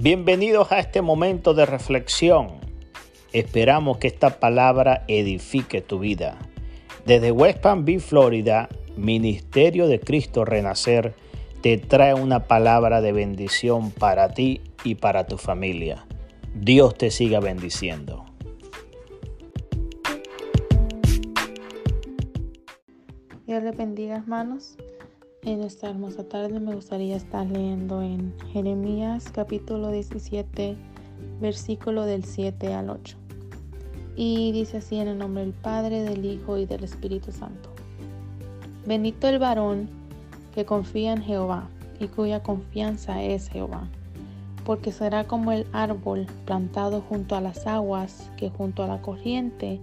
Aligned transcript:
Bienvenidos 0.00 0.70
a 0.70 0.78
este 0.78 1.02
momento 1.02 1.54
de 1.54 1.66
reflexión. 1.66 2.60
Esperamos 3.32 3.98
que 3.98 4.06
esta 4.06 4.38
palabra 4.38 5.02
edifique 5.08 5.80
tu 5.80 5.98
vida. 5.98 6.38
Desde 7.04 7.32
West 7.32 7.58
Palm 7.58 7.84
Beach, 7.84 8.02
Florida, 8.02 8.68
Ministerio 8.96 9.88
de 9.88 9.98
Cristo 9.98 10.44
Renacer 10.44 11.16
te 11.62 11.78
trae 11.78 12.14
una 12.14 12.44
palabra 12.44 13.00
de 13.00 13.10
bendición 13.10 13.90
para 13.90 14.28
ti 14.28 14.60
y 14.84 14.94
para 14.94 15.26
tu 15.26 15.36
familia. 15.36 16.06
Dios 16.54 16.94
te 16.94 17.10
siga 17.10 17.40
bendiciendo. 17.40 18.24
Dios 23.48 23.64
le 23.64 23.72
bendiga, 23.72 24.14
hermanos. 24.14 24.76
En 25.44 25.62
esta 25.62 25.88
hermosa 25.88 26.24
tarde 26.24 26.58
me 26.58 26.74
gustaría 26.74 27.16
estar 27.16 27.46
leyendo 27.46 28.02
en 28.02 28.34
Jeremías 28.52 29.30
capítulo 29.32 29.92
17, 29.92 30.76
versículo 31.40 32.04
del 32.06 32.24
7 32.24 32.74
al 32.74 32.90
8. 32.90 33.16
Y 34.16 34.50
dice 34.50 34.78
así 34.78 34.96
en 34.96 35.06
el 35.06 35.18
nombre 35.18 35.44
del 35.44 35.52
Padre, 35.52 36.02
del 36.02 36.24
Hijo 36.24 36.58
y 36.58 36.66
del 36.66 36.82
Espíritu 36.82 37.30
Santo. 37.30 37.70
Bendito 38.84 39.28
el 39.28 39.38
varón 39.38 39.88
que 40.54 40.64
confía 40.64 41.12
en 41.12 41.22
Jehová 41.22 41.68
y 42.00 42.08
cuya 42.08 42.42
confianza 42.42 43.22
es 43.22 43.48
Jehová, 43.48 43.88
porque 44.66 44.90
será 44.90 45.24
como 45.24 45.52
el 45.52 45.66
árbol 45.72 46.26
plantado 46.46 47.00
junto 47.00 47.36
a 47.36 47.40
las 47.40 47.64
aguas 47.68 48.28
que 48.36 48.50
junto 48.50 48.82
a 48.82 48.88
la 48.88 49.00
corriente 49.00 49.78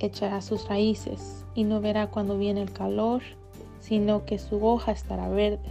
echará 0.00 0.42
sus 0.42 0.68
raíces 0.68 1.44
y 1.54 1.62
no 1.62 1.80
verá 1.80 2.08
cuando 2.08 2.36
viene 2.36 2.62
el 2.62 2.72
calor 2.72 3.22
sino 3.80 4.24
que 4.24 4.38
su 4.38 4.64
hoja 4.64 4.92
estará 4.92 5.28
verde, 5.28 5.70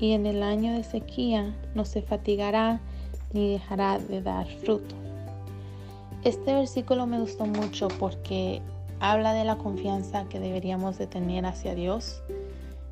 y 0.00 0.12
en 0.12 0.26
el 0.26 0.42
año 0.42 0.72
de 0.72 0.84
sequía 0.84 1.54
no 1.74 1.84
se 1.84 2.02
fatigará 2.02 2.80
ni 3.32 3.52
dejará 3.52 3.98
de 3.98 4.20
dar 4.20 4.46
fruto. 4.46 4.94
Este 6.24 6.54
versículo 6.54 7.06
me 7.06 7.20
gustó 7.20 7.46
mucho 7.46 7.88
porque 7.98 8.62
habla 9.00 9.32
de 9.32 9.44
la 9.44 9.56
confianza 9.56 10.24
que 10.28 10.38
deberíamos 10.38 10.98
de 10.98 11.06
tener 11.06 11.46
hacia 11.46 11.74
Dios. 11.74 12.22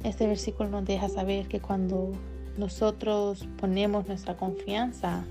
Este 0.02 0.26
versículo 0.26 0.68
nos 0.68 0.84
deja 0.84 1.08
saber 1.08 1.46
que 1.46 1.60
cuando 1.60 2.12
nosotros 2.56 3.46
ponemos 3.58 4.06
nuestra 4.08 4.36
confianza 4.36 5.24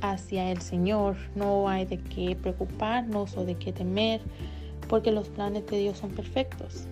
hacia 0.00 0.50
el 0.50 0.60
Señor, 0.60 1.16
no 1.34 1.68
hay 1.68 1.86
de 1.86 1.98
qué 1.98 2.36
preocuparnos 2.36 3.36
o 3.36 3.44
de 3.44 3.54
qué 3.54 3.72
temer, 3.72 4.20
porque 4.88 5.12
los 5.12 5.28
planes 5.28 5.66
de 5.66 5.78
Dios 5.78 5.98
son 5.98 6.10
perfectos 6.10 6.86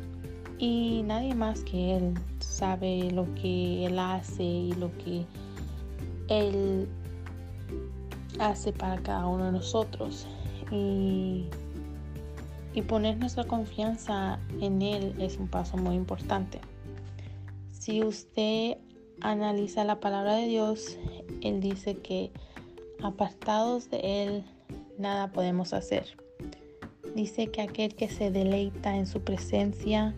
y 0.59 1.03
nadie 1.05 1.35
más 1.35 1.61
que 1.61 1.97
Él 1.97 2.15
sabe 2.41 3.11
lo 3.11 3.33
que 3.35 3.87
Él 3.87 3.99
hace 3.99 4.43
y 4.43 4.73
lo 4.73 4.91
que 4.99 5.25
Él 6.29 6.89
hace 8.39 8.73
para 8.73 9.01
cada 9.03 9.27
uno 9.27 9.47
de 9.47 9.53
nosotros. 9.53 10.27
Y, 10.71 11.47
y 12.75 12.83
poner 12.83 13.19
nuestra 13.19 13.45
confianza 13.45 14.39
en 14.61 14.83
Él 14.83 15.15
es 15.19 15.37
un 15.37 15.49
paso 15.49 15.77
muy 15.77 15.95
importante. 15.95 16.61
Si 17.71 18.03
usted 18.03 18.79
analiza 19.21 19.85
la 19.85 20.01
palabra 20.01 20.37
de 20.37 20.47
Dios, 20.47 20.99
Él 21.43 21.61
dice 21.61 21.99
que 21.99 22.33
apartados 23.03 23.91
de 23.91 24.25
Él 24.25 24.45
nada 24.99 25.33
podemos 25.33 25.73
hacer. 25.73 26.17
Dice 27.15 27.47
que 27.49 27.63
aquel 27.63 27.95
que 27.95 28.09
se 28.09 28.31
deleita 28.31 28.97
en 28.97 29.07
su 29.07 29.21
presencia 29.23 30.15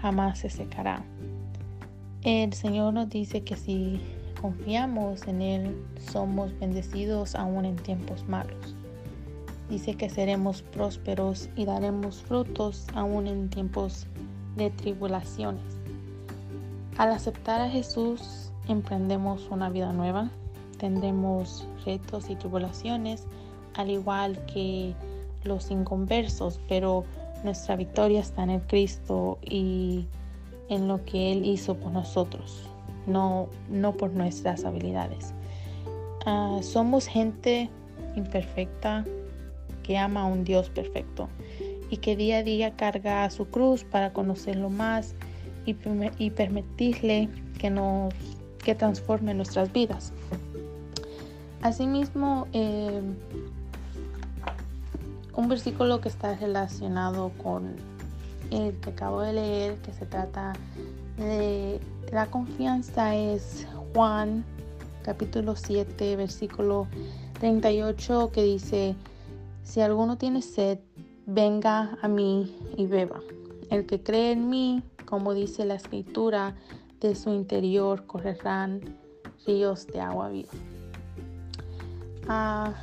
jamás 0.00 0.38
se 0.38 0.50
secará. 0.50 1.04
El 2.22 2.52
Señor 2.52 2.92
nos 2.94 3.08
dice 3.08 3.42
que 3.42 3.56
si 3.56 4.00
confiamos 4.40 5.26
en 5.26 5.42
Él, 5.42 5.84
somos 5.98 6.58
bendecidos 6.58 7.34
aún 7.34 7.64
en 7.64 7.76
tiempos 7.76 8.26
malos. 8.28 8.74
Dice 9.68 9.94
que 9.94 10.10
seremos 10.10 10.62
prósperos 10.62 11.48
y 11.56 11.64
daremos 11.64 12.22
frutos 12.22 12.86
aún 12.94 13.26
en 13.26 13.48
tiempos 13.48 14.06
de 14.56 14.70
tribulaciones. 14.70 15.62
Al 16.98 17.12
aceptar 17.12 17.60
a 17.60 17.70
Jesús, 17.70 18.52
emprendemos 18.68 19.48
una 19.50 19.70
vida 19.70 19.92
nueva. 19.92 20.30
Tendremos 20.78 21.66
retos 21.84 22.28
y 22.28 22.36
tribulaciones, 22.36 23.26
al 23.74 23.90
igual 23.90 24.44
que 24.46 24.94
los 25.44 25.70
inconversos, 25.70 26.60
pero 26.68 27.04
nuestra 27.44 27.76
victoria 27.76 28.20
está 28.20 28.42
en 28.42 28.50
el 28.50 28.62
Cristo 28.62 29.38
y 29.42 30.06
en 30.68 30.88
lo 30.88 31.04
que 31.04 31.32
Él 31.32 31.44
hizo 31.44 31.74
por 31.74 31.92
nosotros, 31.92 32.68
no, 33.06 33.48
no 33.68 33.92
por 33.92 34.10
nuestras 34.10 34.64
habilidades. 34.64 35.34
Ah, 36.26 36.58
somos 36.62 37.06
gente 37.06 37.70
imperfecta 38.16 39.04
que 39.82 39.96
ama 39.98 40.22
a 40.22 40.26
un 40.26 40.44
Dios 40.44 40.70
perfecto 40.70 41.28
y 41.90 41.96
que 41.96 42.16
día 42.16 42.38
a 42.38 42.42
día 42.42 42.76
carga 42.76 43.28
su 43.30 43.46
cruz 43.48 43.84
para 43.84 44.12
conocerlo 44.12 44.70
más 44.70 45.14
y, 45.66 45.76
y 46.18 46.30
permitirle 46.30 47.28
que 47.58 47.70
nos 47.70 48.14
que 48.62 48.74
transforme 48.74 49.34
nuestras 49.34 49.72
vidas. 49.72 50.12
Asimismo, 51.62 52.46
eh, 52.52 53.00
un 55.34 55.48
versículo 55.48 56.00
que 56.00 56.08
está 56.08 56.34
relacionado 56.34 57.30
con 57.42 57.76
el 58.50 58.74
que 58.80 58.90
acabo 58.90 59.20
de 59.20 59.32
leer, 59.32 59.76
que 59.78 59.92
se 59.92 60.06
trata 60.06 60.52
de 61.16 61.80
la 62.12 62.26
confianza, 62.26 63.14
es 63.14 63.66
Juan 63.94 64.44
capítulo 65.02 65.56
7, 65.56 66.16
versículo 66.16 66.86
38, 67.38 68.30
que 68.32 68.42
dice, 68.42 68.94
si 69.62 69.80
alguno 69.80 70.18
tiene 70.18 70.42
sed, 70.42 70.78
venga 71.26 71.96
a 72.02 72.08
mí 72.08 72.56
y 72.76 72.86
beba. 72.86 73.20
El 73.70 73.86
que 73.86 74.02
cree 74.02 74.32
en 74.32 74.50
mí, 74.50 74.82
como 75.04 75.32
dice 75.32 75.64
la 75.64 75.74
escritura, 75.74 76.56
de 77.00 77.14
su 77.14 77.30
interior 77.30 78.04
correrán 78.06 78.80
ríos 79.46 79.86
de 79.86 80.00
agua 80.00 80.28
viva. 80.28 80.50
Ah, 82.28 82.74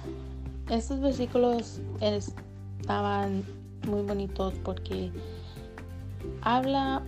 estos 0.69 0.99
versículos 0.99 1.79
estaban 2.01 3.43
muy 3.87 4.01
bonitos 4.01 4.53
porque 4.63 5.11
habla 6.41 7.01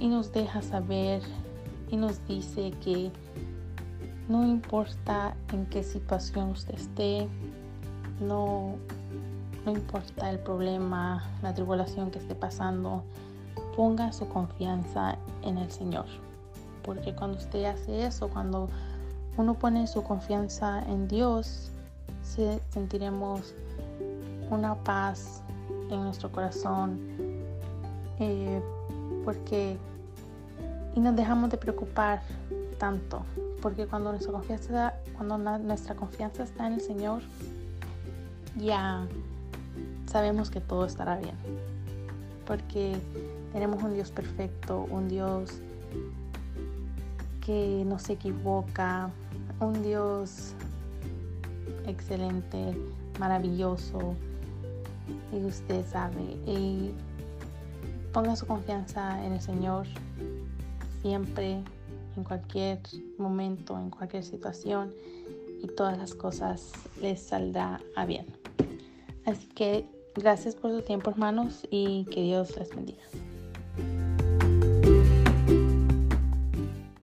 y 0.00 0.08
nos 0.08 0.32
deja 0.32 0.62
saber 0.62 1.22
y 1.90 1.96
nos 1.96 2.26
dice 2.26 2.72
que 2.82 3.10
no 4.28 4.46
importa 4.46 5.34
en 5.52 5.66
qué 5.66 5.82
situación 5.82 6.50
usted 6.50 6.74
esté, 6.74 7.28
no, 8.20 8.76
no 9.66 9.72
importa 9.72 10.30
el 10.30 10.38
problema, 10.38 11.24
la 11.42 11.52
tribulación 11.52 12.10
que 12.10 12.18
esté 12.18 12.34
pasando, 12.34 13.02
ponga 13.76 14.12
su 14.12 14.28
confianza 14.28 15.18
en 15.42 15.58
el 15.58 15.70
Señor. 15.70 16.06
Porque 16.82 17.14
cuando 17.14 17.38
usted 17.38 17.64
hace 17.64 18.06
eso, 18.06 18.28
cuando 18.28 18.68
uno 19.36 19.54
pone 19.54 19.86
su 19.86 20.02
confianza 20.02 20.82
en 20.88 21.08
Dios, 21.08 21.70
sentiremos 22.22 23.54
una 24.50 24.74
paz 24.74 25.42
en 25.90 26.02
nuestro 26.02 26.30
corazón 26.30 26.98
eh, 28.18 28.60
porque 29.24 29.76
y 30.94 31.00
nos 31.00 31.16
dejamos 31.16 31.50
de 31.50 31.56
preocupar 31.56 32.22
tanto 32.78 33.24
porque 33.60 33.86
cuando 33.86 34.10
nuestra 34.10 34.32
confianza 34.32 34.94
cuando 35.16 35.38
nuestra 35.38 35.94
confianza 35.94 36.42
está 36.42 36.66
en 36.66 36.74
el 36.74 36.80
Señor 36.80 37.22
ya 38.56 39.06
sabemos 40.06 40.50
que 40.50 40.60
todo 40.60 40.84
estará 40.84 41.16
bien 41.16 41.36
porque 42.46 42.96
tenemos 43.52 43.82
un 43.82 43.94
Dios 43.94 44.10
perfecto 44.10 44.86
un 44.90 45.08
Dios 45.08 45.50
que 47.44 47.84
no 47.86 47.98
se 47.98 48.14
equivoca 48.14 49.10
un 49.60 49.82
Dios 49.82 50.54
excelente, 51.86 52.76
maravilloso. 53.18 54.14
Y 55.32 55.44
usted 55.44 55.84
sabe. 55.86 56.22
Y 56.46 56.92
ponga 58.12 58.36
su 58.36 58.46
confianza 58.46 59.24
en 59.24 59.32
el 59.32 59.40
Señor 59.40 59.86
siempre, 61.00 61.62
en 62.16 62.24
cualquier 62.24 62.80
momento, 63.18 63.78
en 63.78 63.90
cualquier 63.90 64.24
situación. 64.24 64.92
Y 65.62 65.68
todas 65.68 65.96
las 65.96 66.14
cosas 66.14 66.72
les 67.00 67.20
saldrá 67.20 67.80
a 67.94 68.04
bien. 68.04 68.26
Así 69.24 69.46
que 69.48 69.86
gracias 70.14 70.56
por 70.56 70.72
su 70.72 70.82
tiempo, 70.82 71.10
hermanos, 71.10 71.66
y 71.70 72.04
que 72.06 72.22
Dios 72.22 72.56
les 72.56 72.74
bendiga. 72.74 73.02